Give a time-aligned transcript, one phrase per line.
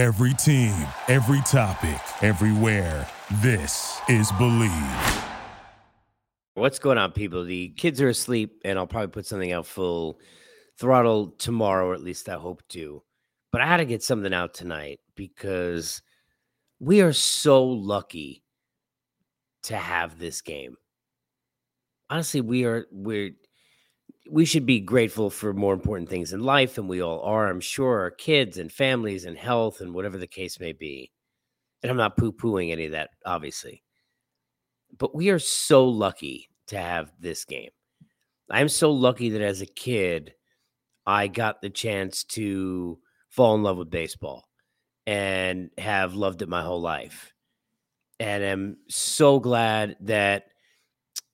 [0.00, 0.74] Every team,
[1.08, 3.06] every topic, everywhere.
[3.42, 5.24] This is Bleav.
[6.54, 7.44] What's going on, people?
[7.44, 10.18] The kids are asleep, and I'll probably put something out full
[10.78, 13.02] throttle tomorrow, or at least I hope to.
[13.52, 16.00] But I had to get something out tonight because
[16.78, 18.42] we are so lucky
[19.64, 20.76] to have this game.
[22.08, 23.32] Honestly, we are we're
[24.28, 27.60] we should be grateful for more important things in life, and we all are, I'm
[27.60, 31.10] sure, our kids and families and health and whatever the case may be.
[31.82, 33.82] And I'm not poo pooing any of that, obviously.
[34.98, 37.70] But we are so lucky to have this game.
[38.50, 40.34] I'm so lucky that as a kid,
[41.06, 42.98] I got the chance to
[43.30, 44.48] fall in love with baseball
[45.06, 47.32] and have loved it my whole life.
[48.18, 50.49] And I'm so glad that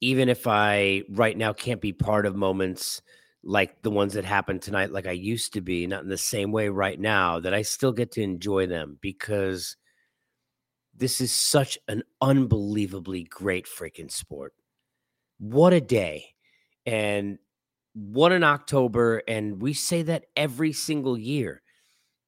[0.00, 3.02] even if I right now can't be part of moments
[3.42, 6.50] like the ones that happen tonight, like I used to be, not in the same
[6.50, 9.76] way right now, that I still get to enjoy them because
[10.96, 14.54] this is such an unbelievably great freaking sport.
[15.38, 16.34] What a day.
[16.86, 17.38] And
[17.94, 19.22] what an October.
[19.28, 21.62] And we say that every single year.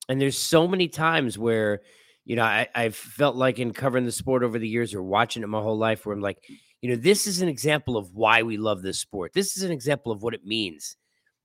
[0.08, 1.80] And there's so many times where,
[2.24, 5.42] you know, I, I've felt like in covering the sport over the years or watching
[5.42, 6.38] it my whole life where I'm like,
[6.82, 9.32] you know, this is an example of why we love this sport.
[9.32, 10.96] This is an example of what it means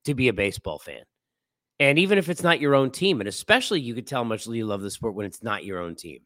[0.05, 1.03] to be a baseball fan.
[1.79, 4.45] And even if it's not your own team, and especially you could tell how much
[4.45, 6.19] you love the sport when it's not your own team.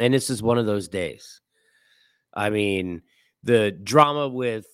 [0.00, 1.40] And this is one of those days.
[2.32, 3.02] I mean,
[3.42, 4.66] the drama with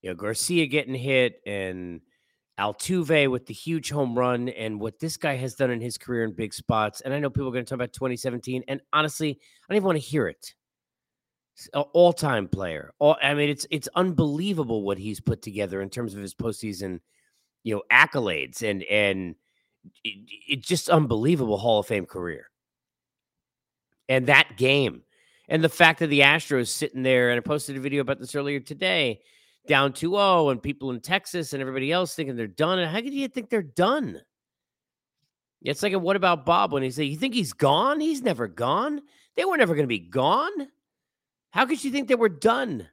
[0.00, 2.00] you know Garcia getting hit and
[2.58, 6.24] Altuve with the huge home run and what this guy has done in his career
[6.24, 7.00] in big spots.
[7.00, 8.64] And I know people are going to talk about 2017.
[8.68, 10.54] And honestly, I don't even want to hear it
[11.74, 12.92] all time player.
[12.98, 17.00] All I mean, it's it's unbelievable what he's put together in terms of his postseason,
[17.62, 19.34] you know, accolades and and
[20.04, 22.50] it's it just unbelievable Hall of Fame career.
[24.08, 25.02] And that game,
[25.48, 28.34] and the fact that the Astros sitting there, and I posted a video about this
[28.34, 29.20] earlier today,
[29.66, 32.78] down 2-0, and people in Texas and everybody else thinking they're done.
[32.78, 34.20] And how could you think they're done?
[35.62, 38.00] It's like, what about Bob when he said, "You think he's gone?
[38.00, 39.00] He's never gone.
[39.36, 40.50] They were never going to be gone."
[41.52, 42.88] How could you think they were done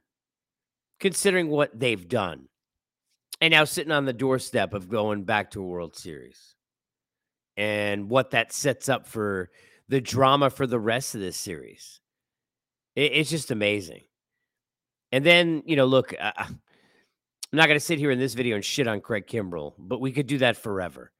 [1.00, 2.48] considering what they've done?
[3.40, 6.54] And now sitting on the doorstep of going back to a World Series
[7.56, 9.50] and what that sets up for
[9.88, 12.00] the drama for the rest of this series.
[12.94, 14.02] It, it's just amazing.
[15.10, 16.60] And then, you know, look, uh, I'm
[17.50, 20.12] not going to sit here in this video and shit on Craig Kimbrel, but we
[20.12, 21.12] could do that forever.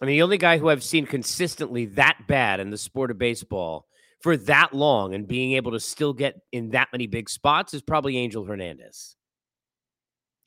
[0.00, 3.18] I mean, the only guy who I've seen consistently that bad in the sport of
[3.18, 3.88] baseball
[4.26, 7.80] for that long and being able to still get in that many big spots is
[7.80, 9.14] probably Angel Hernandez.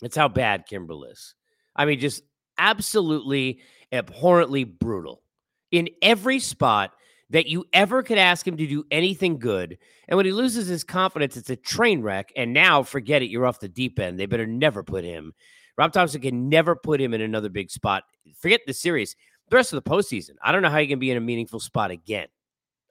[0.01, 1.33] That's how bad Kimbrel is.
[1.77, 2.21] I mean, just
[2.57, 3.61] absolutely
[3.93, 5.23] abhorrently brutal
[5.71, 6.91] in every spot
[7.29, 9.77] that you ever could ask him to do anything good.
[10.09, 12.33] And when he loses his confidence, it's a train wreck.
[12.35, 14.19] And now, forget it, you're off the deep end.
[14.19, 15.31] They better never put him.
[15.77, 18.03] Rob Thomson can never put him in another big spot.
[18.41, 19.15] Forget the series.
[19.49, 20.31] The rest of the postseason.
[20.43, 22.27] I don't know how he can be in a meaningful spot again.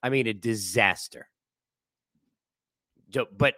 [0.02, 1.28] I mean, a disaster.
[3.36, 3.54] But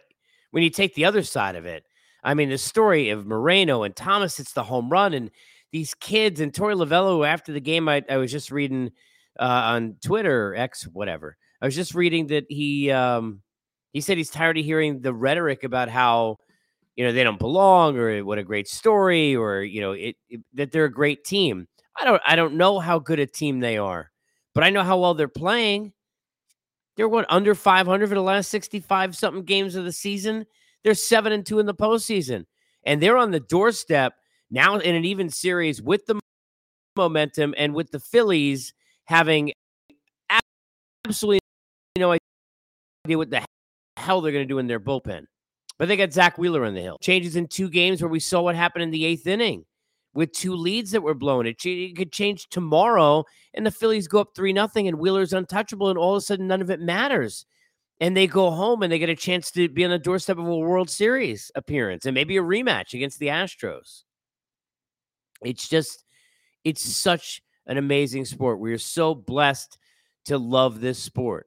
[0.50, 1.84] when you take the other side of it,
[2.22, 5.30] I mean, the story of Moreno and Thomas hits the home run, and
[5.72, 7.26] these kids and Torey Lovullo.
[7.26, 8.90] After the game, I, I was just reading
[9.38, 11.36] uh, on Twitter, X, whatever.
[11.60, 13.42] I was just reading that he um,
[13.92, 16.38] he said he's tired of hearing the rhetoric about how
[16.96, 20.40] you know they don't belong or what a great story or you know it, it,
[20.54, 21.66] that they're a great team.
[21.98, 24.10] I don't I don't know how good a team they are,
[24.54, 25.92] but I know how well they're playing.
[27.00, 30.44] They're what under 500 for the last 65 something games of the season.
[30.84, 32.44] They're seven and two in the postseason,
[32.84, 34.12] and they're on the doorstep
[34.50, 36.20] now in an even series with the
[36.96, 38.74] momentum and with the Phillies
[39.04, 39.54] having
[41.06, 41.38] absolutely
[41.96, 43.46] no idea what the
[43.96, 45.24] hell they're going to do in their bullpen.
[45.78, 46.98] But they got Zack Wheeler on the hill.
[47.00, 49.64] Changes in two games where we saw what happened in the eighth inning
[50.14, 51.46] with two leads that were blown.
[51.46, 55.88] It, it could change tomorrow, and the Phillies go up three nothing, and Wheeler's untouchable,
[55.88, 57.46] and all of a sudden none of it matters.
[58.00, 60.46] And they go home and they get a chance to be on the doorstep of
[60.46, 64.04] a World Series appearance and maybe a rematch against the Astros.
[65.42, 66.04] It's just,
[66.64, 68.58] it's such an amazing sport.
[68.58, 69.76] We are so blessed
[70.24, 71.46] to love this sport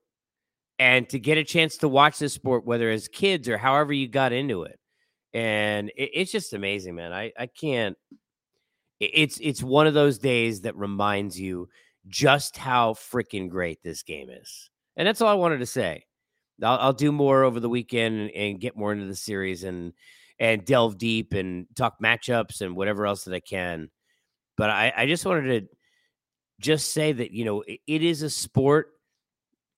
[0.78, 4.08] and to get a chance to watch this sport, whether as kids or however you
[4.08, 4.80] got into it.
[5.34, 7.14] And it, it's just amazing, man.
[7.14, 7.98] I, I can't
[9.14, 11.70] it's it's one of those days that reminds you
[12.08, 14.70] just how freaking great this game is.
[14.96, 16.06] And that's all I wanted to say.
[16.62, 19.94] I'll, I'll do more over the weekend and, and, get more into the series and
[20.40, 23.90] and delve deep and talk matchups and whatever else that I can.
[24.58, 25.76] But I, I just wanted to
[26.60, 28.92] just say that, you know, it, it is a sport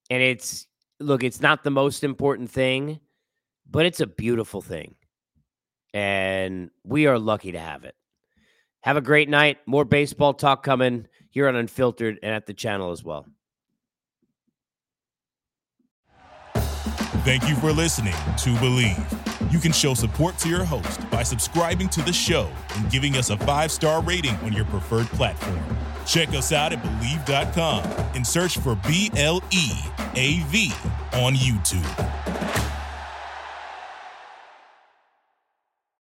[0.10, 0.68] and it's,
[1.00, 3.00] look, it's not the most important thing,
[3.70, 4.96] but it's a beautiful thing.
[5.94, 7.96] And we are lucky to have it.
[8.86, 9.58] Have a great night.
[9.66, 13.26] More baseball talk coming here on Unfiltered and at the channel as well.
[17.26, 19.52] Thank you for listening to Bleav.
[19.52, 23.32] You can show support to your host by subscribing to the show and giving us
[23.32, 25.60] a five star rating on your preferred platform.
[26.06, 27.84] Check us out at Bleav.com
[28.14, 29.72] and search for B L E
[30.14, 30.72] A V
[31.14, 32.25] on YouTube.